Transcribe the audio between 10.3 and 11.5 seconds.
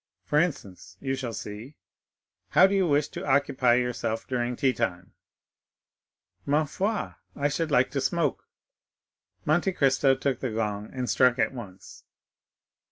the gong and struck